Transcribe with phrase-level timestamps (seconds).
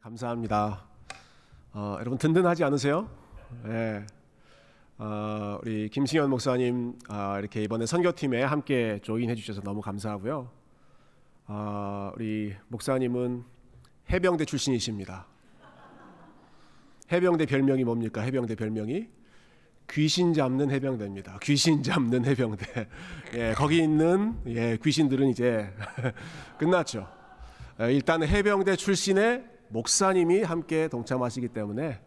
[0.00, 0.84] 감사합니다.
[1.72, 3.10] 어, 여러분 든든하지 않으세요?
[3.64, 4.06] 네.
[4.96, 10.50] 어, 우리 김승현 목사님 어, 이렇게 이번에 선교팀에 함께 조인해 주셔서 너무 감사하고요.
[11.48, 13.44] 어, 우리 목사님은
[14.10, 15.26] 해병대 출신이십니다.
[17.10, 18.20] 해병대 별명이 뭡니까?
[18.20, 19.08] 해병대 별명이
[19.90, 21.38] 귀신 잡는 해병대입니다.
[21.42, 22.88] 귀신 잡는 해병대.
[23.34, 25.72] 예, 거기 있는 예, 귀신들은 이제
[26.58, 27.08] 끝났죠.
[27.80, 32.00] 예, 일단 해병대 출신의 목사님이 함께 동참하시기 때문에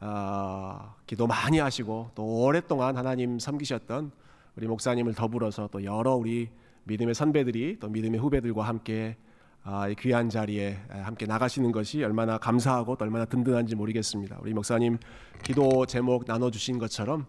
[0.00, 4.10] 아, 기도 많이 하시고 또 오랫동안 하나님 섬기셨던
[4.56, 6.50] 우리 목사님을 더불어서 또 여러 우리
[6.84, 9.16] 믿음의 선배들이 또 믿음의 후배들과 함께
[9.62, 14.38] 아, 이 귀한 자리에 함께 나가시는 것이 얼마나 감사하고 또 얼마나 든든한지 모르겠습니다.
[14.40, 14.98] 우리 목사님
[15.42, 17.26] 기도 제목 나눠주신 것처럼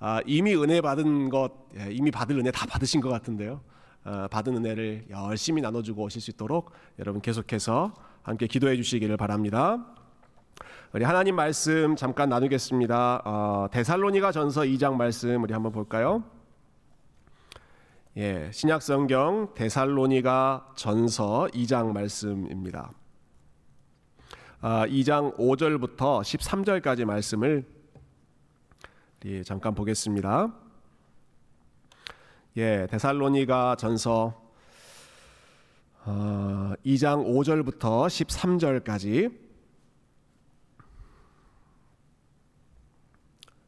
[0.00, 3.60] 아, 이미 은혜 받은 것, 예, 이미 받을 은혜 다 받으신 것 같은데요.
[4.04, 7.92] 아, 받은 은혜를 열심히 나눠주고 오실 수 있도록 여러분 계속해서
[8.28, 9.86] 함께 기도해 주시기를 바랍니다.
[10.92, 13.22] 우리 하나님 말씀 잠깐 나누겠습니다.
[13.24, 16.22] 어, 데살로니가 전서 2장 말씀 우리 한번 볼까요?
[18.18, 22.92] 예, 신약 성경 데살로니가 전서 2장 말씀입니다.
[24.60, 27.64] 아, 2장 5절부터 13절까지 말씀을
[29.24, 30.52] 예, 잠깐 보겠습니다.
[32.58, 34.47] 예, 데살로니가 전서
[36.10, 39.30] 어, 2장 5절부터 13절까지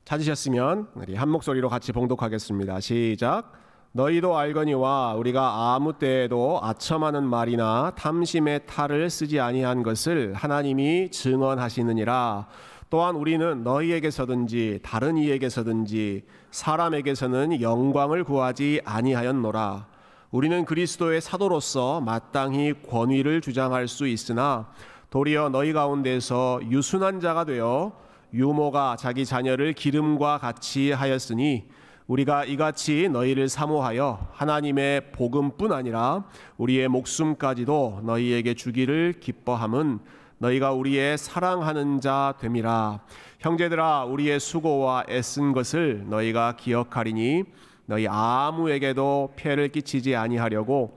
[0.06, 2.80] 찾으셨으면 우리 한 목소리로 같이 봉독하겠습니다.
[2.80, 3.52] 시작.
[3.92, 12.48] 너희도 알거니와 우리가 아무 때에도 아첨하는 말이나 탐심의 탈을 쓰지 아니한 것을 하나님이 증언하시느니라.
[12.88, 19.99] 또한 우리는 너희에게서든지 다른 이에게서든지 사람에게서는 영광을 구하지 아니하였노라.
[20.30, 24.68] 우리는 그리스도의 사도로서 마땅히 권위를 주장할 수 있으나
[25.10, 27.92] 도리어 너희 가운데서 유순한 자가 되어
[28.32, 31.64] 유모가 자기 자녀를 기름과 같이 하였으니
[32.06, 36.24] 우리가 이같이 너희를 사모하여 하나님의 복음뿐 아니라
[36.58, 39.98] 우리의 목숨까지도 너희에게 주기를 기뻐함은
[40.38, 43.00] 너희가 우리의 사랑하는 자 됨이라.
[43.40, 47.44] 형제들아 우리의 수고와 애쓴 것을 너희가 기억하리니
[47.90, 50.92] 너희 아무에게도 폐를 끼치지 아니하려고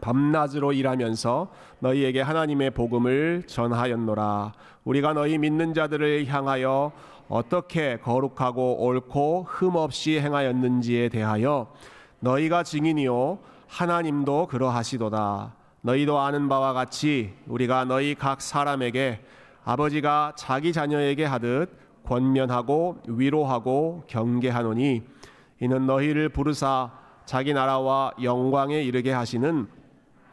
[0.00, 4.54] 밤낮으로 일하면서 너희에게 하나님의 복음을 전하였노라.
[4.84, 6.92] 우리가 너희 믿는 자들을 향하여
[7.28, 11.70] 어떻게 거룩하고 옳고 흠 없이 행하였는지에 대하여
[12.20, 13.38] 너희가 증인이요
[13.68, 15.54] 하나님도 그러하시도다.
[15.82, 19.20] 너희도 아는 바와 같이 우리가 너희 각 사람에게
[19.66, 21.68] 아버지가 자기 자녀에게 하듯
[22.06, 25.02] 권면하고 위로하고 경계하노니
[25.62, 26.90] 이는 너희를 부르사
[27.24, 29.68] 자기 나라와 영광에 이르게 하시는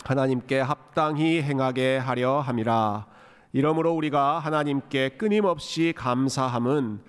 [0.04, 3.06] 하나님께 합당히 행하게 하려 함이라
[3.54, 7.02] 이러므로 우리가 하나님께 끊임없이 감사함은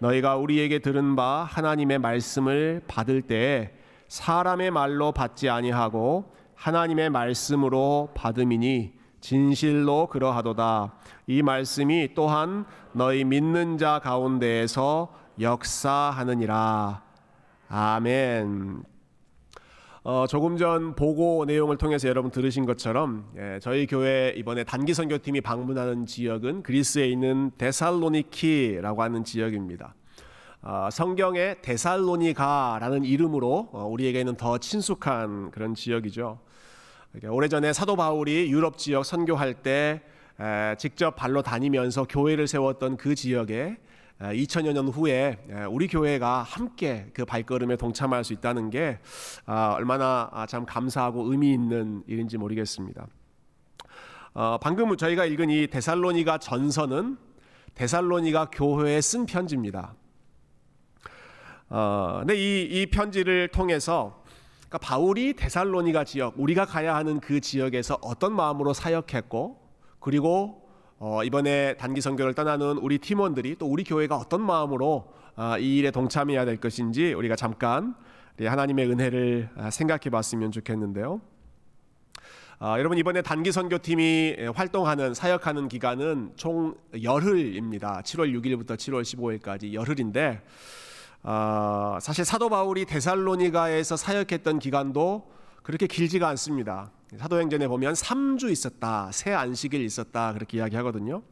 [0.00, 3.72] 너희가 우리에게 들은 바 하나님의 말씀을 받을 때
[4.08, 10.94] 사람의 말로 받지 아니하고 하나님의 말씀으로 받음이니 진실로 그러하도다.
[11.28, 17.07] 이 말씀이 또한 너희 믿는 자 가운데에서 역사하느니라.
[17.70, 18.82] 아멘.
[20.02, 25.42] 어, 조금 전 보고 내용을 통해서 여러분 들으신 것처럼 예, 저희 교회 이번에 단기 선교팀이
[25.42, 29.94] 방문하는 지역은 그리스에 있는 데살로니키라고 하는 지역입니다.
[30.62, 36.40] 어, 성경의 데살로니가라는 이름으로 어, 우리에게는 더 친숙한 그런 지역이죠.
[37.22, 40.00] 오래전에 사도 바울이 유럽 지역 선교할 때
[40.40, 43.76] 에, 직접 발로 다니면서 교회를 세웠던 그 지역에
[44.20, 45.38] 2000여 년 후에
[45.70, 48.98] 우리 교회가 함께 그 발걸음에 동참할 수 있다는 게
[49.46, 53.06] 아, 얼마나 아, 참 감사하고 의미 있는 일인지 모르겠습니다.
[54.34, 57.16] 어, 방금 저희가 읽은 이 데살로니가 전서는
[57.74, 59.94] 데살로니가 교회에 쓴 편지입니다.
[61.70, 64.24] 어, 근데 이, 이 편지를 통해서
[64.68, 69.58] 그러니까 바울이 데살로니가 지역, 우리가 가야 하는 그 지역에서 어떤 마음으로 사역했고,
[69.98, 70.67] 그리고
[71.00, 75.92] 어, 이번에 단기 선교를 떠나는 우리 팀원들이 또 우리 교회가 어떤 마음으로 아, 이 일에
[75.92, 77.94] 동참해야 될 것인지 우리가 잠깐
[78.40, 81.20] 하나님의 은혜를 아, 생각해 봤으면 좋겠는데요.
[82.58, 88.02] 아, 여러분 이번에 단기 선교팀이 활동하는 사역하는 기간은 총 열흘입니다.
[88.02, 90.42] 7월 6일부터 7월 15일까지 열흘인데
[91.22, 95.30] 아, 사실 사도 바울이 데살로니가에서 사역했던 기간도
[95.62, 96.90] 그렇게 길지가 않습니다.
[97.16, 101.22] 사도행전에 보면 3주 있었다, 새 안식일 있었다 그렇게 이야기하거든요.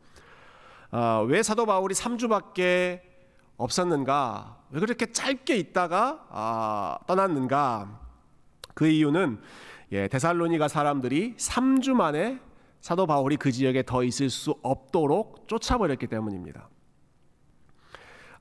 [0.90, 3.00] 어, 왜 사도 바울이 3주밖에
[3.56, 4.58] 없었는가?
[4.70, 8.00] 왜 그렇게 짧게 있다가 아, 떠났는가?
[8.74, 9.40] 그 이유는
[9.92, 12.40] 예, 데살로니가 사람들이 3주 만에
[12.80, 16.68] 사도 바울이 그 지역에 더 있을 수 없도록 쫓아버렸기 때문입니다.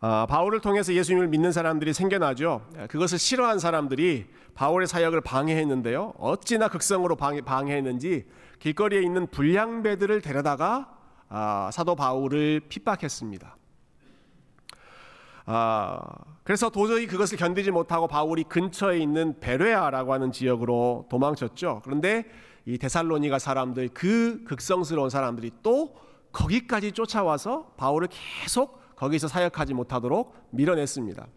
[0.02, 2.68] 아, 바울을 통해서 예수님을 믿는 사람들이 생겨나죠.
[2.90, 6.14] 그것을 싫어한 사람들이 바울의 사역을 방해했는데요.
[6.18, 8.26] 어찌나 극성으로 방해, 방해했는지
[8.60, 10.92] 길거리에 있는 불량배들을 데려다가
[11.30, 13.58] 아, 사도 바울을 핍박했습니다.
[15.48, 16.02] 아,
[16.44, 21.82] 그래서 도저히 그것을 견디지 못하고 바울이 근처에 있는 베레아라고 하는 지역으로 도망쳤죠.
[21.84, 22.26] 그런데
[22.66, 25.96] 이 데살로니가 사람들 그 극성스러운 사람들이 또
[26.32, 31.28] 거기까지 쫓아와서 바울을 계속 거기서 사역하지 못하도록 밀어냈습니다.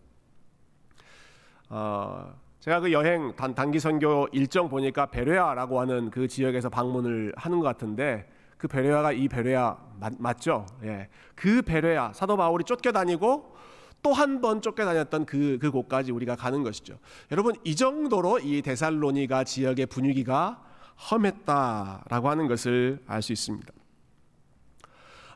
[1.70, 7.60] 어, 제가 그 여행 단, 단기 선교 일정 보니까 베레아라고 하는 그 지역에서 방문을 하는
[7.60, 10.66] 것 같은데 그 베레아가 이 베레아 맞, 맞죠?
[10.82, 11.08] 예.
[11.34, 13.56] 그 베레아 사도 바울이 쫓겨다니고
[14.02, 16.98] 또 한 번 쫓겨다녔던 그, 그 곳까지 우리가 가는 것이죠.
[17.32, 20.62] 여러분 이 정도로 이 데살로니가 지역의 분위기가
[21.10, 23.72] 험했다라고 하는 것을 알 수 있습니다.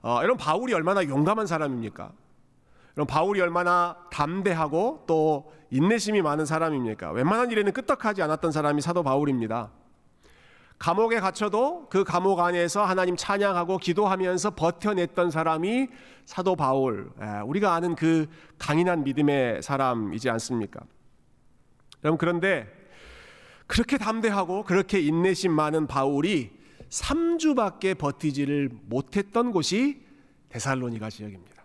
[0.03, 2.13] 어, 여러분 바울이 얼마나 용감한 사람입니까?
[2.97, 7.13] 여러분 바울이 얼마나 담대하고 또 인내심이 많은 사람입니까?
[7.13, 9.71] 웬만한 일에는 끄떡하지 않았던 사람이 사도 바울입니다.
[10.79, 15.89] 감옥에 갇혀도 그 감옥 안에서 하나님 찬양하고 기도하면서 버텨냈던 사람이
[16.27, 17.13] 사도 바울.
[17.23, 18.27] 예, 우리가 아는 그
[18.59, 20.81] 강인한 믿음의 사람이지 않습니까?
[22.03, 22.67] 여러분 그런데
[23.69, 26.51] 그렇게 담대하고 그렇게 인내심 많은 바울이
[26.93, 30.05] 3주밖에 버티지를 못했던 곳이
[30.51, 31.63] 데살로니가 지역입니다.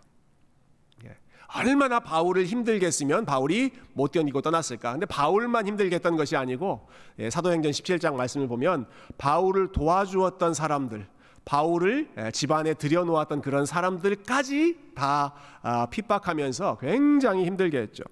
[1.54, 4.92] 얼마나 바울을 힘들게 했으면 바울이 못 견디고 떠났을까.
[4.92, 6.88] 근데 바울만 힘들게 했던 것이 아니고
[7.18, 8.86] 예, 사도행전 17장 말씀을 보면
[9.16, 11.08] 바울을 도와주었던 사람들,
[11.46, 18.04] 바울을 예, 집안에 들여놓았던 그런 사람들까지 다 아, 핍박하면서 굉장히 힘들게 했죠.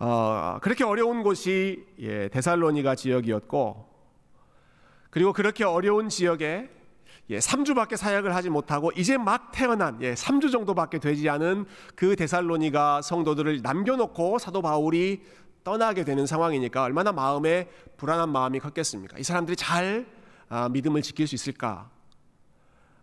[0.00, 3.93] 어, 그렇게 어려운 곳이 예, 데살로니가 지역이었고
[5.14, 6.68] 그리고 그렇게 어려운 지역에
[7.30, 13.00] 예, 3주밖에 사역을 하지 못하고 이제 막 태어난 예, 3주 정도밖에 되지 않은 그 데살로니가
[13.00, 15.22] 성도들을 남겨놓고 사도 바울이
[15.62, 19.16] 떠나게 되는 상황이니까 얼마나 마음에 불안한 마음이 컸겠습니까?
[19.18, 20.04] 이 사람들이 잘
[20.48, 21.88] 아, 믿음을 지킬 수 있을까?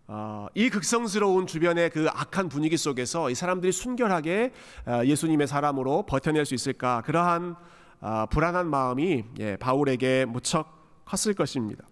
[0.06, 4.52] 어, 이 극성스러운 주변의 그 악한 분위기 속에서 이 사람들이 순결하게
[4.84, 7.00] 아, 예수님의 사람으로 버텨낼 수 있을까?
[7.06, 7.56] 그러한
[8.02, 11.84] 아, 불안한 마음이 예, 바울에게 무척 컸을 것입니다.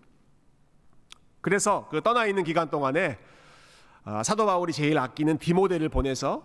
[1.41, 3.19] 그래서 그 떠나 있는 기간 동안에
[4.05, 6.43] 아, 사도 바울이 제일 아끼는 디모데를 보내서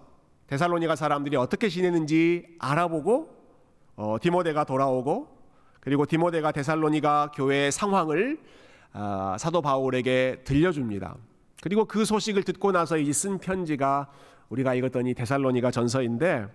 [0.47, 3.35] 데살로니가 사람들이 어떻게 지내는지 알아보고
[3.95, 5.27] 어, 디모데가 돌아오고
[5.79, 8.39] 그리고 디모데가 데살로니가 교회의 상황을
[8.93, 11.15] 아, 사도 바울에게 들려줍니다.
[11.61, 14.09] 그리고 그 소식을 듣고 나서 이 쓴 편지가
[14.49, 16.47] 우리가 읽었더니 데살로니가 전서인데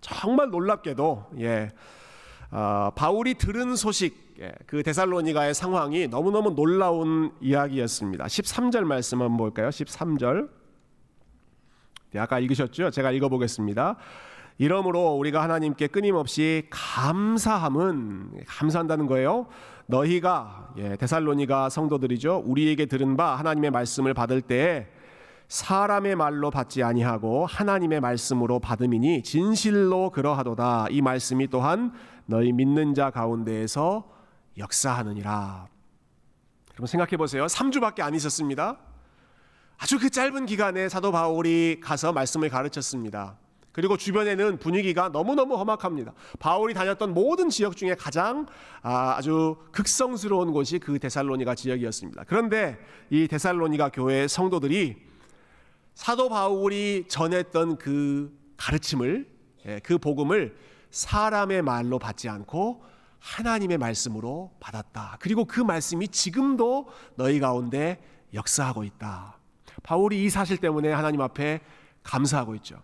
[0.00, 1.70] 정말 놀랍게도 예,
[2.50, 4.25] 어, 바울이 들은 소식 예,
[4.66, 8.26] 그 데살로니가의 상황이 너무너무 놀라운 이야기였습니다.
[8.26, 9.70] 13절 말씀 한번 볼까요?
[9.70, 10.48] 13절.
[12.12, 12.90] 네, 아까 읽으셨죠?
[12.90, 13.96] 제가 읽어보겠습니다.
[14.58, 19.46] 이러므로 우리가 하나님께 끊임없이 감사함은 감사한다는 거예요.
[19.86, 22.42] 너희가 예, 데살로니가 성도들이죠.
[22.44, 24.88] 우리에게 들은 바 하나님의 말씀을 받을 때
[25.48, 30.88] 사람의 말로 받지 아니하고 하나님의 말씀으로 받음이니 진실로 그러하도다.
[30.90, 31.92] 이 말씀이 또한
[32.26, 34.15] 너희 믿는 자 가운데에서
[34.58, 35.68] 역사하느니라.
[36.72, 37.46] 여러분 생각해 보세요.
[37.46, 38.78] 3주밖에 안 있었습니다.
[39.78, 43.38] 아주 그 짧은 기간에 사도 바울이 가서 말씀을 가르쳤습니다.
[43.72, 46.14] 그리고 주변에는 분위기가 너무너무 험악합니다.
[46.38, 48.46] 바울이 다녔던 모든 지역 중에 가장
[48.80, 52.24] 아, 아주 극성스러운 곳이 그 데살로니가 지역이었습니다.
[52.26, 52.78] 그런데
[53.10, 54.96] 이 데살로니가 교회 성도들이
[55.94, 59.28] 사도 바울이 전했던 그 가르침을
[59.66, 60.56] 예, 그 복음을
[60.90, 62.82] 사람의 말로 받지 않고
[63.26, 65.16] 하나님의 말씀으로 받았다.
[65.18, 68.00] 그리고 그 말씀이 지금도 너희 가운데
[68.32, 69.38] 역사하고 있다.
[69.82, 71.60] 바울이 이 사실 때문에 하나님 앞에
[72.04, 72.80] 감사하고 있죠.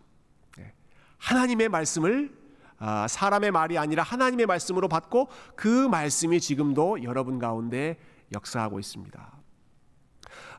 [0.59, 0.73] 네.
[1.19, 2.37] 하나님의 말씀을
[2.79, 7.97] 아, 사람의 말이 아니라 하나님의 말씀으로 받고 그 말씀이 지금도 여러분 가운데
[8.33, 9.33] 역사하고 있습니다.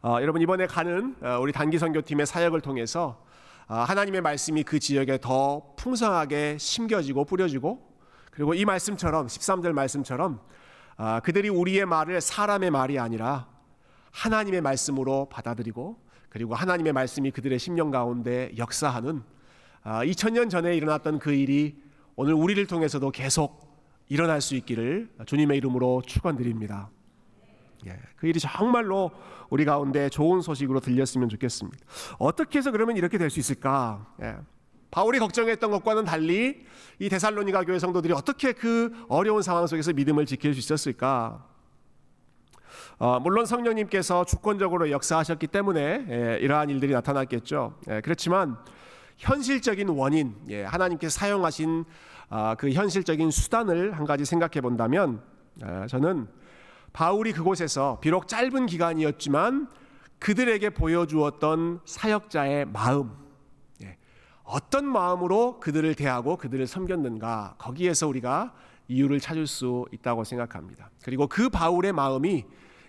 [0.03, 3.25] 어, 여러분 이번에 가는 어, 우리 단기 선교팀의 사역을 통해서
[3.67, 7.92] 어, 하나님의 말씀이 그 지역에 더 풍성하게 심겨지고 뿌려지고
[8.33, 10.41] 그리고 이 말씀처럼 13절 말씀처럼
[10.97, 13.47] 아, 그들이 우리의 말을 사람의 말이 아니라
[14.11, 15.97] 하나님의 말씀으로 받아들이고
[16.29, 19.21] 그리고 하나님의 말씀이 그들의 심령 가운데 역사하는
[19.83, 21.81] 아, 2000년 전에 일어났던 그 일이
[22.15, 23.71] 오늘 우리를 통해서도 계속
[24.09, 26.89] 일어날 수 있기를 주님의 이름으로 축원드립니다.
[27.85, 29.11] 예, 그 일이 정말로
[29.49, 31.77] 우리 가운데 좋은 소식으로 들렸으면 좋겠습니다.
[32.17, 34.07] 어떻게 해서 그러면 이렇게 될 수 있을까?
[34.21, 34.37] 예.
[34.93, 36.63] 바울이 걱정했던 것과는 달리
[36.99, 41.43] 이 데살로니가 교회 성도들이 어떻게 그 어려운 상황 속에서 믿음을 지킬 수 있었을까?
[42.99, 47.73] 어, 물론 성령님께서 주권적으로 역사하셨기 때문에 예, 이러한 일들이 나타났겠죠.
[47.89, 48.55] 예, 그렇지만
[49.17, 51.85] 현실적인 원인, 예, 하나님께서 사용하신
[52.29, 55.23] 아, 그 현실적인 수단을 한 가지 생각해 본다면
[55.63, 56.27] 아, 저는
[56.93, 59.69] 바울이 그곳에서 비록 짧은 기간이었지만
[60.19, 63.22] 그들에게 보여주었던 사역자의 마음, 예,
[64.43, 68.53] 어떤 마음으로 그들을 대하고 그들을 섬겼는가 거기에서 우리가
[68.87, 70.89] 이유를 찾을 수 있다고 생각합니다.
[71.03, 72.45] 그리고 그 바울의 마음이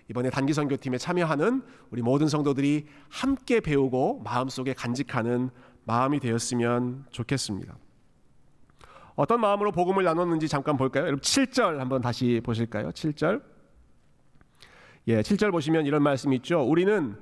[0.09, 5.49] 이번에 단기 선교팀에 참여하는 우리 모든 성도들이 함께 배우고 마음속에 간직하는
[5.85, 7.75] 마음이 되었으면 좋겠습니다.
[9.15, 11.05] 어떤 마음으로 복음을 나눴는지 잠깐 볼까요?
[11.05, 12.89] 여러분 7절 한번 다시 보실까요?
[12.89, 13.41] 7절.
[15.07, 16.61] 예, 7절 보시면 이런 말씀이 있죠.
[16.61, 17.15] 우리는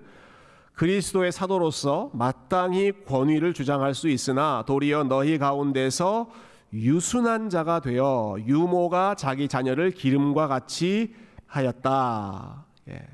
[0.73, 6.29] 그리스도의 사도로서 마땅히 권위를 주장할 수 있으나 도리어 너희 가운데서
[6.73, 11.13] 유순한 자가 되어 유모가 자기 자녀를 기름과 같이
[11.45, 12.65] 하였다.
[12.89, 13.07] 예.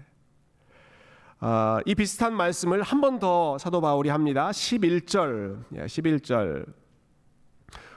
[1.41, 4.49] 어, 이 비슷한 말씀을 한 번 더 사도 바울이 합니다.
[4.51, 5.63] 11절.
[5.75, 6.65] 예, 11절.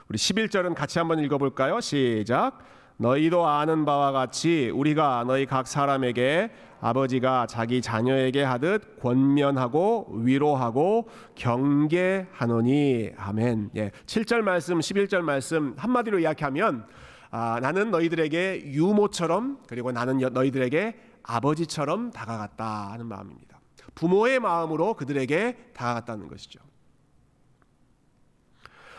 [0.09, 1.79] 우리 11절은 같이 한번 읽어 볼까요?
[1.79, 2.59] 시작.
[2.97, 6.51] 너희도 아는 바와 같이 우리가 너희 각 사람에게
[6.83, 13.71] 아버지가 자기 자녀에게 하듯 권면하고 위로하고 경계하노니 아멘.
[13.77, 13.91] 예.
[14.05, 16.85] 7절 말씀, 11절 말씀 한마디로 이야기하면
[17.31, 23.61] 아, 나는 너희들에게 유모처럼 그리고 나는 너희들에게 아버지처럼 다가갔다 하는 마음입니다.
[23.95, 26.59] 부모의 마음으로 그들에게 다가갔다는 것이죠.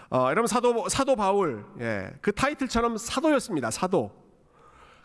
[0.09, 3.71] 어, 여러분 사도 사도 바울 예, 그 타이틀처럼 사도였습니다.
[3.71, 4.24] 사도.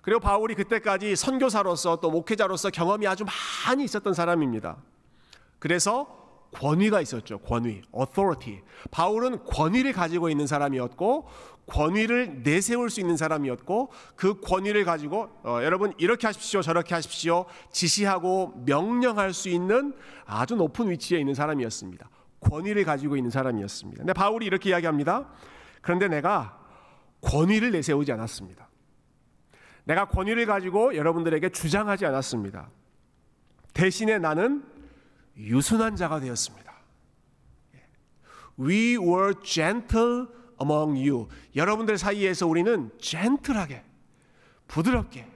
[0.01, 3.25] 그리고 바울이 그때까지 선교사로서 또 목회자로서 경험이 아주
[3.68, 4.77] 많이 있었던 사람입니다.
[5.60, 6.20] 그래서
[6.51, 7.39] 권위가 있었죠.
[7.39, 8.62] 권위, authority.
[8.91, 11.27] 바울은 권위를 가지고 있는 사람이었고
[11.68, 18.63] 권위를 내세울 수 있는 사람이었고 그 권위를 가지고 어, 여러분 이렇게 하십시오, 저렇게 하십시오 지시하고
[18.65, 19.94] 명령할 수 있는
[20.25, 22.10] 아주 높은 위치에 있는 사람이었습니다.
[22.39, 24.00] 권위를 가지고 있는 사람이었습니다.
[24.00, 25.29] 근데 바울이 이렇게 이야기합니다.
[25.82, 26.58] 그런데 내가
[27.22, 28.68] 권위를 내세우지 않았습니다.
[29.89, 32.69] 내가 권위를 가지고 여러분들에게 주장하지 않았습니다.
[33.74, 34.63] 대신에 나는
[35.36, 36.72] 유순한 자가 되었습니다.
[38.60, 40.27] We were gentle
[40.62, 41.27] among you.
[41.55, 43.84] 여러분들 사이에서 우리는 젠틀하게,
[44.67, 45.27] 부드럽게,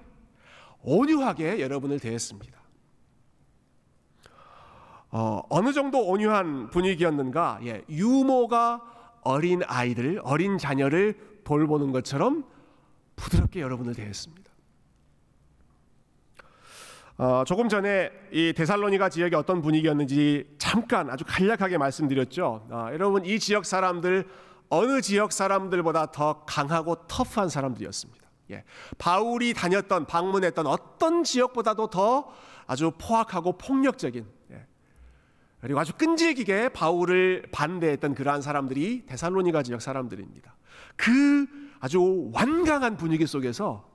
[0.84, 2.62] 온유하게 여러분을 대했습니다.
[5.10, 7.60] 어, 어느 정도 온유한 분위기였는가?
[7.64, 8.84] 예, 유모가
[9.24, 12.46] 어린 아이들, 어린 자녀를 돌보는 것처럼
[13.16, 14.43] 부드럽게 여러분을 대했습니다.
[17.24, 22.68] 어, 조금 전에 이 데살로니가 지역이 어떤 분위기였는지 잠깐 아주 간략하게 말씀드렸죠.
[22.70, 24.28] 어, 여러분 이 지역 사람들
[24.68, 28.28] 어느 지역 사람들보다 더 강하고 터프한 사람들이었습니다.
[28.52, 28.66] 예,
[28.98, 32.28] 바울이 다녔던 방문했던 어떤 지역보다도 더
[32.68, 34.66] 아주 포악하고 폭력적인 예,
[35.62, 40.54] 그리고 아주 끈질기게 바울을 반대했던 그러한 사람들이 데살로니가 지역 사람들입니다.
[40.98, 41.48] 그
[41.80, 43.93] 아주 완강한 분위기 속에서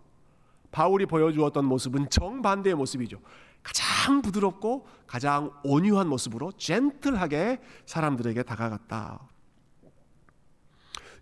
[0.70, 3.18] 바울이 보여주었던 모습은 정반대의 모습이죠.
[3.62, 9.20] 가장 부드럽고 가장 온유한 모습으로 젠틀하게 사람들에게 다가갔다.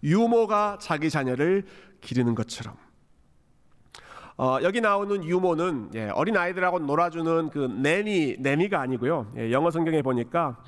[0.03, 1.65] 유모가 자기 자녀를
[2.01, 2.77] 기르는 것처럼.
[4.39, 9.33] 어, 여기 나오는 유모는 예, 어린 아이들하고 놀아주는 그 내니 내니가 아니고요.
[9.39, 10.59] 예, 영어 성경에 보니까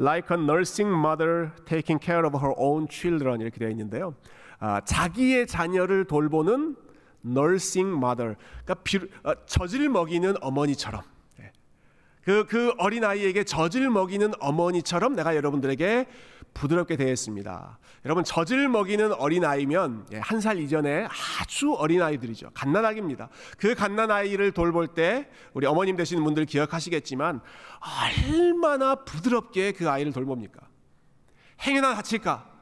[0.00, 4.14] like a nursing mother taking care of her own children 이렇게 되어 있는데요.
[4.60, 6.76] 아, 자기의 자녀를 돌보는
[7.24, 11.02] nursing mother, 그러니까 비, 어, 젖을 먹이는 어머니처럼
[12.28, 16.04] 그, 그 어린아이에게 젖을 먹이는 어머니처럼 내가 여러분들에게
[16.52, 17.78] 부드럽게 대했습니다.
[18.04, 21.08] 여러분, 젖을 먹이는 어린아이면 예, 한살 이전에
[21.40, 22.50] 아주 어린아이들이죠.
[22.52, 23.30] 갓난아기입니다.
[23.56, 27.40] 그 갓난아이를 돌볼 때 우리 어머님 되시는 분들 기억하시겠지만
[28.28, 30.60] 얼마나 부드럽게 그 아이를 돌봅니까?
[31.62, 32.57] 행여나 다칠까?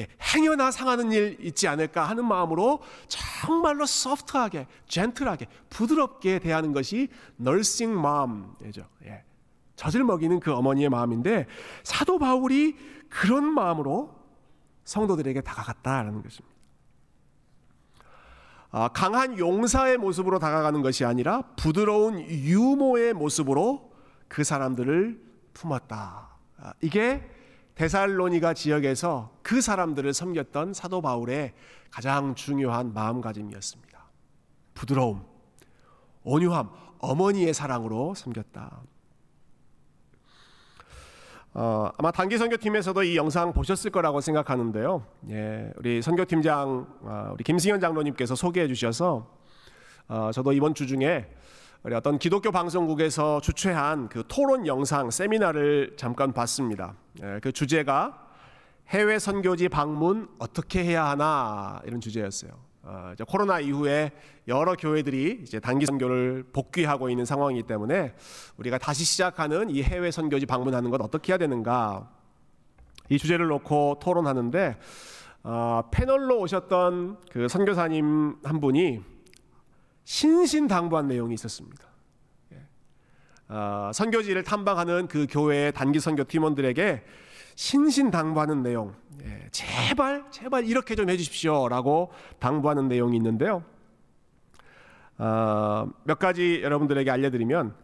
[0.00, 8.00] 예, 행여나 상하는 일 있지 않을까 하는 마음으로 정말로 소프트하게, 젠틀하게, 부드럽게 대하는 것이 널싱
[8.00, 8.86] 마음이죠.
[9.04, 9.24] 예.
[9.76, 11.46] 젖을 먹이는 그 어머니의 마음인데
[11.84, 12.76] 사도 바울이
[13.08, 14.14] 그런 마음으로
[14.84, 16.56] 성도들에게 다가갔다라는 것입니다.
[18.72, 23.90] 아, 강한 용사의 모습으로 다가가는 것이 아니라 부드러운 유모의 모습으로
[24.28, 25.20] 그 사람들을
[25.54, 26.28] 품었다.
[26.58, 27.28] 아, 이게
[27.80, 31.54] 데살로니가 지역에서 그 사람들을 섬겼던 사도 바울의
[31.90, 33.98] 가장 중요한 마음가짐이었습니다.
[34.74, 35.24] 부드러움,
[36.22, 36.68] 온유함,
[36.98, 38.82] 어머니의 사랑으로 섬겼다.
[41.54, 45.06] 어, 아마 단기 선교팀에서도 이 영상 보셨을 거라고 생각하는데요.
[45.30, 49.26] 예, 우리 선교팀장 어, 우리 김승현 장로님께서 소개해 주셔서
[50.06, 51.34] 어, 저도 이번 주 중에
[51.82, 56.94] 우리 어떤 기독교 방송국에서 주최한 그 토론 영상 세미나를 잠깐 봤습니다.
[57.22, 58.28] 예, 그 주제가
[58.88, 62.50] 해외 선교지 방문 어떻게 해야 하나 이런 주제였어요.
[62.82, 64.10] 어, 이제 코로나 이후에
[64.46, 68.14] 여러 교회들이 이제 단기 선교를 복귀하고 있는 상황이기 때문에
[68.58, 72.10] 우리가 다시 시작하는 이 해외 선교지 방문하는 것 어떻게 해야 되는가
[73.08, 74.76] 이 주제를 놓고 토론하는데
[75.44, 79.00] 어, 패널로 오셨던 그 선교사님 한 분이
[80.04, 81.84] 신신당부한 내용이 있었습니다.
[82.52, 83.54] 예.
[83.54, 87.04] 어, 선교지를 탐방하는 그 교회의 단기 선교 팀원들에게
[87.54, 93.62] 신신당부하는 내용, 예, 제발 제발 이렇게 좀 해주십시오라고 당부하는 내용이 있는데요.
[95.18, 97.74] 어, 몇 가지 여러분들에게 알려드리면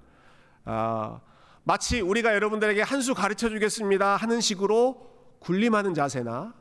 [0.64, 1.20] 어,
[1.64, 6.54] 마치 우리가 여러분들에게 한 수 가르쳐 주겠습니다 하는 식으로 군림하는 자세나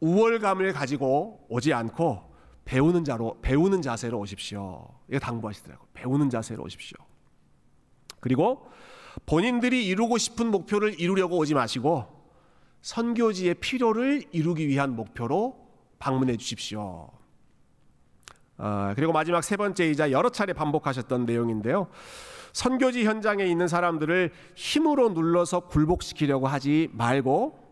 [0.00, 2.27] 우월감을 가지고 오지 않고
[2.68, 4.86] 배우는 자로 배우는 자세로 오십시오.
[5.08, 5.86] 이거 당부하시더라고.
[5.94, 6.98] 배우는 자세로 오십시오.
[8.20, 8.68] 그리고
[9.24, 12.06] 본인들이 이루고 싶은 목표를 이루려고 오지 마시고
[12.82, 15.56] 선교지의 필요를 이루기 위한 목표로
[15.98, 17.08] 방문해 주십시오.
[18.58, 21.88] 아, 그리고 마지막 세 번째이자 여러 차례 반복하셨던 내용인데요.
[22.52, 27.66] 선교지 현장에 있는 사람들을 힘으로 눌러서 굴복시키려고 하지 말고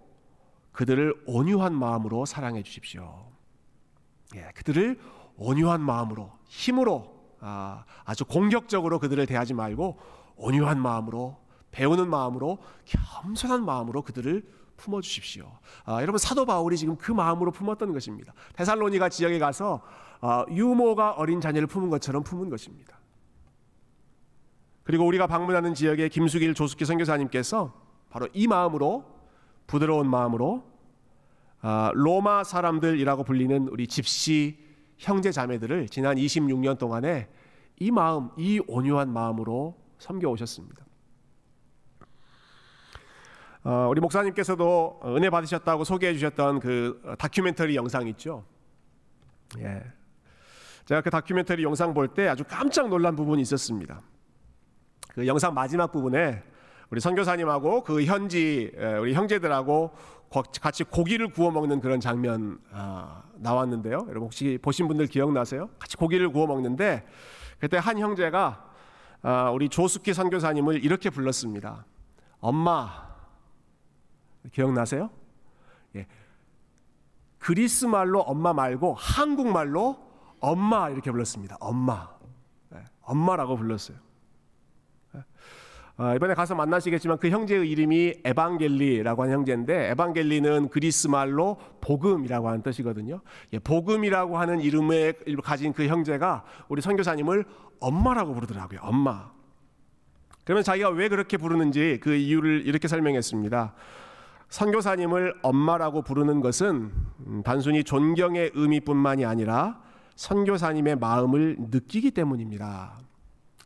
[0.72, 3.35] 그들을 온유한 마음으로 사랑해 주십시오.
[4.34, 4.98] 예, 그들을
[5.36, 9.98] 온유한 마음으로 힘으로 아, 아주 공격적으로 그들을 대하지 말고
[10.36, 11.38] 온유한 마음으로
[11.70, 14.42] 배우는 마음으로 겸손한 마음으로 그들을
[14.76, 15.50] 품어 주십시오.
[15.84, 18.32] 아, 여러분 사도 바울이 지금 그 마음으로 품었던 것입니다.
[18.54, 19.82] 데살로니가 지역에 가서
[20.20, 22.98] 아, 유모가 어린 자녀를 품은 것처럼 품은 것입니다.
[24.82, 27.74] 그리고 우리가 방문하는 지역의 김수길 조숙기 선교사님께서
[28.08, 29.04] 바로 이 마음으로
[29.66, 30.75] 부드러운 마음으로 아,
[31.94, 34.58] 로마 사람들이라고 불리는 우리 집시
[34.98, 37.28] 형제 자매들을 지난 26년 동안에
[37.78, 40.84] 이 마음, 이 온유한 마음으로 섬겨 오셨습니다.
[43.64, 48.44] 어, 우리 목사님께서도 은혜 받으셨다고 소개해 주셨던 그 다큐멘터리 영상 있죠.
[49.58, 49.82] 예.
[50.84, 54.00] 제가 그 다큐멘터리 영상 볼 때 아주 깜짝 놀란 부분이 있었습니다.
[55.14, 56.44] 그 영상 마지막 부분에
[56.90, 59.90] 우리 선교사님하고 그 현지 우리 형제들하고
[60.30, 64.06] 같이 고기를 구워 먹는 그런 장면 아, 나왔는데요.
[64.08, 65.68] 여러분 혹시 보신 분들 기억나세요?
[65.78, 67.06] 같이 고기를 구워 먹는데
[67.58, 68.72] 그때 한 형제가
[69.22, 71.84] 아, 우리 조숙기 선교사님을 이렇게 불렀습니다.
[72.40, 73.06] 엄마
[74.52, 75.10] 기억나세요?
[75.96, 76.06] 예.
[77.38, 80.04] 그리스 말로 엄마 말고 한국 말로
[80.40, 81.56] 엄마 이렇게 불렀습니다.
[81.60, 82.08] 엄마,
[82.74, 82.84] 예.
[83.02, 83.98] 엄마라고 불렀어요.
[85.98, 86.02] 예.
[86.02, 92.62] 어, 이번에 가서 만나시겠지만 그 형제의 이름이 에반겔리라고 하는 형제인데 에반겔리는 그리스 말로 복음이라고 하는
[92.62, 93.20] 뜻이거든요.
[93.52, 97.44] 예, 복음이라고 하는 이름을 가진 그 형제가 우리 선교사님을
[97.80, 98.80] 엄마라고 부르더라고요.
[98.82, 99.30] 엄마.
[100.44, 103.74] 그러면 자기가 왜 그렇게 부르는지 그 이유를 이렇게 설명했습니다.
[104.48, 106.92] 선교사님을 엄마라고 부르는 것은
[107.26, 109.80] 음, 단순히 존경의 의미뿐만이 아니라
[110.14, 112.98] 선교사님의 마음을 느끼기 때문입니다.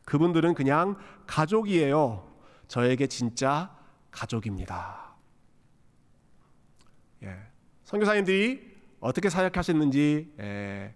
[0.05, 2.27] 그분들은 그냥 가족이에요.
[2.67, 3.75] 저에게 진짜
[4.11, 5.15] 가족입니다.
[7.23, 7.37] 예.
[7.83, 10.93] 선교사님들이 어떻게 사역하셨는지 예.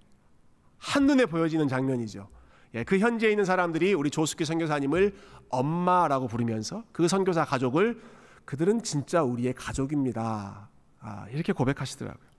[0.78, 2.30] 한눈에 보여지는 장면이죠.
[2.76, 2.84] 예.
[2.84, 5.16] 그 현지에 있는 사람들이 우리 조숙기 선교사님을
[5.50, 8.02] 엄마라고 부르면서 그 선교사 가족을
[8.46, 10.70] 그들은 진짜 우리의 가족입니다.
[11.00, 12.35] 아, 이렇게 고백하시더라고요.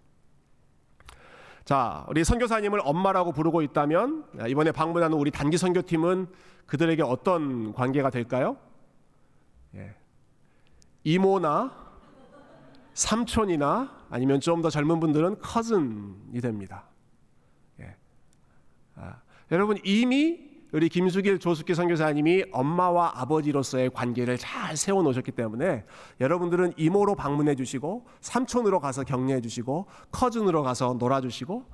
[1.66, 6.28] 자, 우리 선교사님을 엄마라고 부르고 있다면 이번에 방문하는 우리 단기 선교팀은
[6.66, 8.56] 그들에게 어떤 관계가 될까요?
[9.74, 9.92] 예.
[11.02, 11.76] 이모나
[12.94, 16.84] 삼촌이나 아니면 좀 더 젊은 분들은 커즌이 됩니다.
[17.80, 17.96] 예.
[18.94, 19.16] 아,
[19.50, 25.84] 여러분 이미 우리 김수길 조숙기 선교사님이 엄마와 아버지로서의 관계를 잘 세워 놓으셨기 때문에
[26.20, 31.64] 여러분들은 이모로 방문해 주시고 삼촌으로 가서 격려해 주시고 커즌으로 가서 놀아 주시고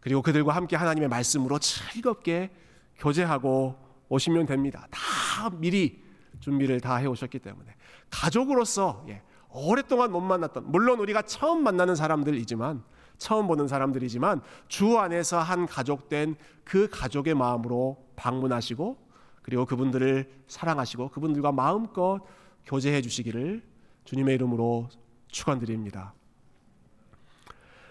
[0.00, 2.50] 그리고 그들과 함께 하나님의 말씀으로 즐겁게
[2.96, 3.76] 교제하고
[4.08, 4.86] 오시면 됩니다.
[4.90, 6.02] 다 미리
[6.40, 7.74] 준비를 다 해 오셨기 때문에
[8.10, 12.82] 가족으로서 예, 오랫동안 못 만났던 물론 우리가 처음 만나는 사람들이지만
[13.18, 16.36] 처음 보는 사람들이지만 주 안에서 한 가족 된
[16.68, 18.98] 그 가족의 마음으로 방문하시고
[19.42, 22.20] 그리고 그분들을 사랑하시고 그분들과 마음껏
[22.66, 23.62] 교제해 주시기를
[24.04, 24.90] 주님의 이름으로
[25.28, 26.12] 축원드립니다.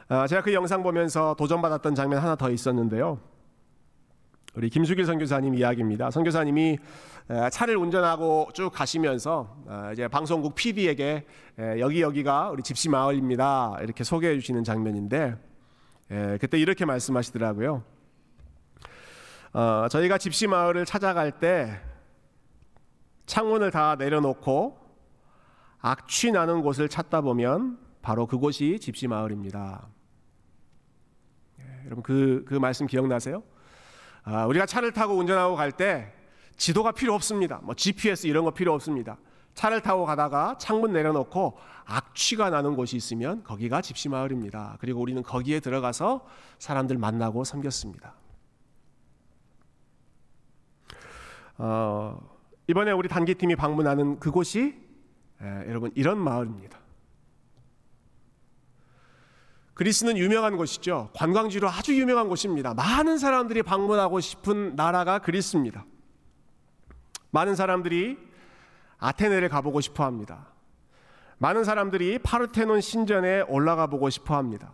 [0.09, 3.19] 아, 제가 그 영상 보면서 도전 받았던 장면 하나 더 있었는데요.
[4.57, 6.09] 우리 김수길 선교사님 이야기입니다.
[6.09, 6.79] 선교사님이
[7.51, 11.27] 차를 운전하고 쭉 가시면서 아, 이제 방송국 PD에게
[11.77, 13.77] 여기 여기가 우리 집시 마을입니다.
[13.83, 15.37] 이렇게 소개해 주시는 장면인데
[16.41, 17.83] 그때 이렇게 말씀하시더라고요.
[19.53, 21.79] 어, 저희가 집시 마을을 찾아갈 때
[23.27, 24.75] 창문을 다 내려놓고
[25.81, 29.87] 악취 나는 곳을 찾다 보면 바로 그곳이 집시 마을입니다.
[31.59, 33.43] 예, 여러분 그, 그 말씀 기억나세요?
[34.29, 36.11] 아, 우리가 차를 타고 운전하고 갈 때
[36.57, 37.61] 지도가 필요 없습니다.
[37.63, 39.17] 뭐 GPS 이런 거 필요 없습니다.
[39.53, 44.77] 차를 타고 가다가 창문 내려놓고 악취가 나는 곳이 있으면 거기가 집시 마을입니다.
[44.81, 46.27] 그리고 우리는 거기에 들어가서
[46.59, 48.15] 사람들 만나고 섬겼습니다.
[51.59, 52.19] 어,
[52.67, 54.75] 이번에 우리 단기팀이 방문하는 그곳이
[55.41, 56.77] 에, 여러분 이런 마을입니다.
[59.77, 61.11] 그리스는 유명한 곳이죠.
[61.13, 62.73] 관광지로 아주 유명한 곳입니다.
[62.73, 65.85] 많은 사람들이 방문하고 싶은 나라가 그리스입니다.
[67.29, 68.17] 많은 사람들이
[68.97, 70.47] 아테네를 가보고 싶어 합니다.
[71.37, 74.71] 많은 사람들이 파르테논 신전에 올라가 보고 싶어 합니다.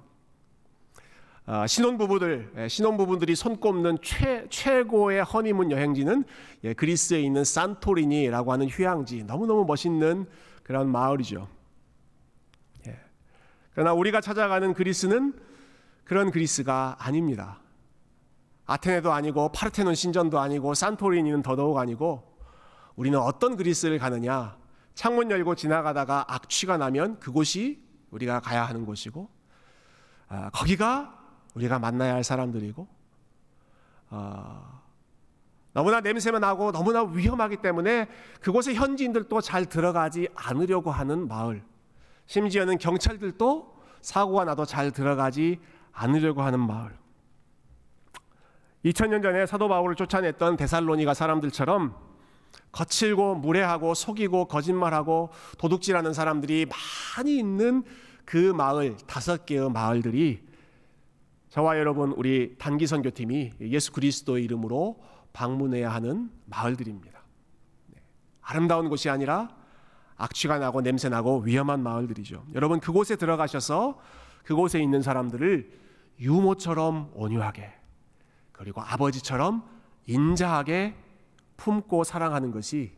[1.46, 6.24] 아, 신혼부부들, 예, 신혼부부들이 손꼽는 최, 최고의 허니문 여행지는
[6.64, 9.26] 예, 그리스에 있는 산토리니라고 하는 휴양지.
[9.26, 10.28] 너무너무 멋있는
[10.64, 11.50] 그런 마을이죠.
[13.74, 13.76] 예.
[13.76, 15.34] 그러나 우리가 찾아가는 그리스는
[16.06, 17.60] 그런 그리스가 아닙니다.
[18.66, 22.38] 아테네도 아니고 파르테논 신전도 아니고 산토리니는 더더욱 아니고
[22.96, 24.58] 우리는 어떤 그리스를 가느냐?
[24.94, 29.28] 창문 열고 지나가다가 악취가 나면 그곳이 우리가 가야 하는 곳이고
[30.30, 31.20] 아, 거기가
[31.56, 32.88] 우리가 만나야 할 사람들이고
[34.12, 34.82] 아,
[35.74, 38.08] 너무나 냄새만 나고 너무나 위험하기 때문에
[38.40, 41.64] 그곳에 현지인들도 잘 들어가지 않으려고 하는 마을
[42.26, 45.60] 심지어는 경찰들도 사고가 나도 잘 들어가지
[45.92, 46.92] 않으려고 하는 마을
[48.86, 51.96] 2000년 전에 사도 바울을 쫓아냈던 데살로니가 사람들처럼
[52.72, 56.66] 거칠고 무례하고 속이고 거짓말하고 도둑질하는 사람들이
[57.16, 57.84] 많이 있는
[58.26, 60.44] 그 마을 다섯 개의 마을들이
[61.50, 65.00] 저와 여러분 우리 단기 선교팀이 예수 그리스도의 이름으로
[65.34, 67.24] 방문해야 하는 마을들입니다.
[67.88, 68.02] 네.
[68.42, 69.56] 아름다운 곳이 아니라
[70.18, 72.46] 악취가 나고 냄새 나고 위험한 마을들이죠.
[72.54, 74.00] 여러분 그곳에 들어가셔서
[74.44, 75.72] 그곳에 있는 사람들을
[76.20, 77.74] 유모처럼 온유하게
[78.52, 79.64] 그리고 아버지처럼
[80.06, 80.96] 인자하게
[81.58, 82.94] 품고 사랑하는 것이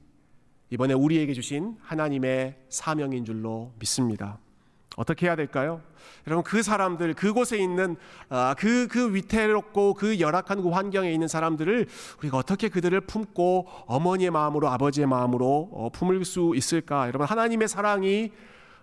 [0.69, 4.39] 이번에 우리에게 주신 하나님의 사명인 줄로 믿습니다.
[4.96, 5.82] 어떻게 해야 될까요?
[6.28, 7.96] 여러분 그 사람들 그곳에 있는
[8.30, 11.88] 아, 그, 그 위태롭고 그 열악한 그 환경에 있는 사람들을
[12.20, 17.08] 우리가 어떻게 그들을 품고 어머니의 마음으로 아버지의 마음으로 어, 품을 수 있을까?
[17.08, 18.32] 여러분 하나님의 사랑이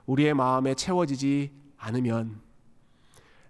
[0.07, 2.40] 우리의 마음에 채워지지 않으면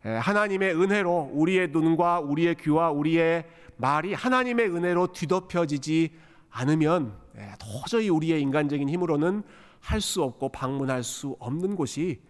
[0.02, 3.44] 하나님의 은혜로 우리의 눈과 우리의 귀와 우리의
[3.76, 6.12] 말이 하나님의 은혜로 뒤덮여지지
[6.50, 7.14] 않으면
[7.58, 9.42] 도저히 우리의 인간적인 힘으로는
[9.82, 12.20] 할 수 없고 방문할 수 없는 곳이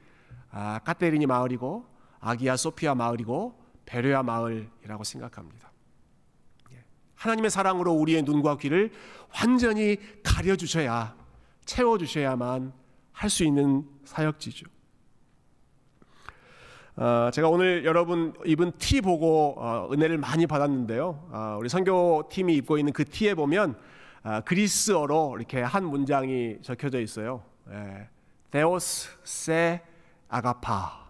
[0.50, 1.86] 아, 카테리니 마을이고
[2.20, 5.72] 아기야 소피아 마을이고 베레아 마을이라고 생각합니다.
[6.72, 6.84] 예.
[7.14, 8.92] 하나님의 사랑으로 우리의 눈과 귀를
[9.34, 11.16] 완전히 가려 주셔야
[11.64, 12.72] 채워 주셔야만
[13.12, 14.66] 할 수 있는 사역지죠.
[16.96, 21.28] 어, 제가 오늘 여러분 입은 티 보고 어, 은혜를 많이 받았는데요.
[21.30, 23.76] 어, 우리 선교 팀이 입고 있는 그 티에 보면
[24.24, 27.42] 어, 그리스어로 이렇게 한 문장이 적혀져 있어요.
[27.70, 28.08] 예.
[28.50, 29.80] 데오스 세
[30.32, 31.06] 아가파.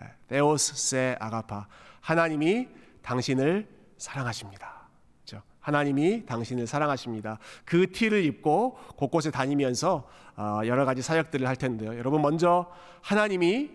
[0.00, 0.04] 예.
[0.28, 1.66] 데오스 세 아가파.
[2.00, 2.68] 하나님이
[3.02, 4.88] 당신을 사랑하십니다.
[5.24, 5.42] 그렇죠?
[5.60, 7.38] 하나님이 당신을 사랑하십니다.
[7.64, 11.96] 그 티를 입고 곳곳에 다니면서 어, 여러 가지 사역들을 할 텐데요.
[11.98, 12.70] 여러분 먼저
[13.02, 13.70] 하나님이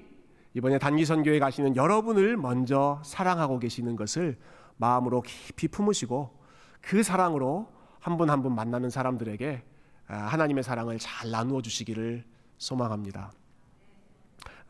[0.53, 4.37] 이번에 단기 선교에 가시는 여러분을 먼저 사랑하고 계시는 것을
[4.77, 6.39] 마음으로 깊이 품으시고
[6.81, 7.67] 그 사랑으로
[7.99, 9.63] 한 분 한 분 만나는 사람들에게
[10.07, 12.23] 아, 하나님의 사랑을 잘 나누어 주시기를
[12.57, 13.31] 소망합니다.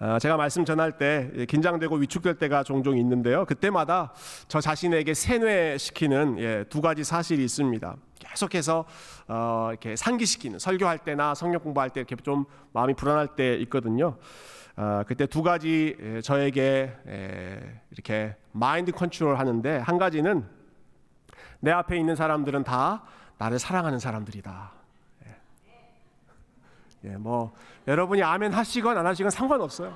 [0.06, 3.46] 아, 제가 말씀 전할 때 긴장되고 위축될 때가 종종 있는데요.
[3.46, 4.12] 그때마다
[4.50, 7.96] 저 자신에게 세뇌시키는 예, 두 가지 사실이 있습니다.
[8.20, 8.84] 계속해서
[9.30, 14.18] 어, 이렇게 상기시키는 설교할 때나 성경 공부할 때 이렇게 좀 마음이 불안할 때 있거든요.
[14.76, 16.92] 어, 그때 두 가지 저에게
[17.92, 20.44] 이렇게 마인드 컨트롤 하는데 한 가지는
[21.62, 23.04] 내 앞에 있는 사람들은 다
[23.38, 24.83] 나를 사랑하는 사람들이다.
[27.06, 27.54] 예, 예뭐
[27.88, 29.96] 여러분이 아멘 하시건 안 하시건 상관없어요.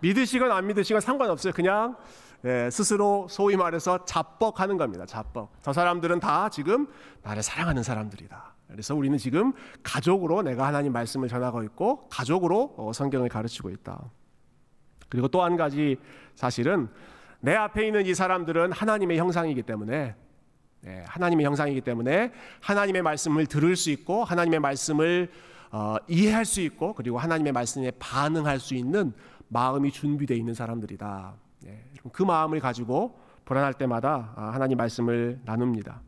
[0.00, 1.52] 믿으시건 안 믿으시건 상관없어요.
[1.52, 1.96] 그냥
[2.44, 5.06] 예, 스스로 소위 말해서 자뻑하는 겁니다.
[5.06, 5.50] 자뻑.
[5.62, 6.88] 저 사람들은 다 지금
[7.22, 8.54] 나를 사랑하는 사람들이다.
[8.68, 14.02] 그래서 우리는 지금 가족으로 내가 하나님 말씀을 전하고 있고 가족으로 어, 성경을 가르치고 있다.
[15.08, 15.98] 그리고 또 한 가지
[16.34, 16.88] 사실은
[17.40, 20.16] 내 앞에 있는 이 사람들은 하나님의 형상이기 때문에
[20.80, 25.30] 네, 하나님의 형상이기 때문에 하나님의 말씀을 들을 수 있고 하나님의 말씀을
[25.72, 29.12] 어, 이해할 수 있고 그리고 하나님의 말씀에 반응할 수 있는
[29.48, 31.34] 마음이 준비되어 있는 사람들이다.
[31.64, 36.02] 네, 그 마음을 가지고 불안할 때마다 아, 하나님 말씀을 나눕니다.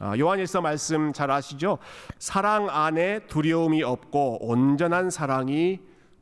[0.00, 1.78] 아, 요한일서 말씀 잘 아시죠?
[2.18, 5.80] 사랑 안에 두려움이 없고 온전한 사랑이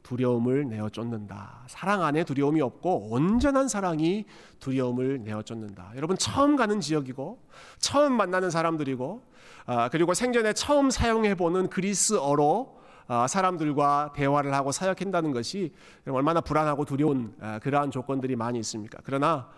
[0.08, 1.64] 두려움을 내어 쫓는다.
[1.66, 4.24] 사랑 안에 두려움이 없고 온전한 사랑이
[4.58, 5.92] 두려움을 내어 쫓는다.
[5.96, 7.38] 여러분 처음 가는 지역이고
[7.78, 9.22] 처음 만나는 사람들이고
[9.66, 15.74] 아, 그리고 생전에 처음 사용해 보는 그리스어로 아, 사람들과 대화를 하고 사역한다는 것이
[16.06, 18.98] 얼마나 불안하고 두려운 아, 그러한 조건들이 많이 있습니까?
[19.04, 19.50] 그러나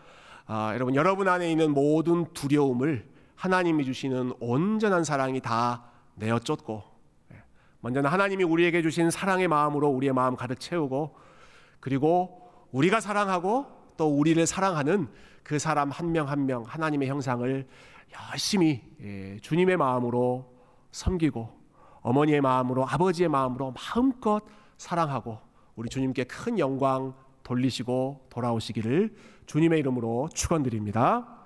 [0.47, 5.85] 아, 여러분 여러분 안에 있는 모든 두려움을 하나님이 주시는 온전한 사랑이 다
[6.17, 6.90] 내어 쫓고 예,
[7.81, 11.17] 먼저는 하나님이 우리에게 주신 사랑의 마음으로 우리의 마음 가득 채우고
[11.81, 13.67] 그리고 우리가 사랑하고
[13.97, 15.09] 또 우리를 사랑하는
[15.43, 17.67] 그 사람 한 명 한 명 하나님의 형상을
[18.33, 20.53] 열심히 예, 주님의 마음으로
[20.93, 21.49] 섬기고
[22.03, 24.43] 어머니의 마음으로 아버지의 마음으로 마음껏
[24.79, 25.39] 사랑하고
[25.77, 29.15] 우리 주님께 큰 영광 돌리시고 돌아오시기를
[29.47, 31.40] 주님의 이름으로 축원드립니다.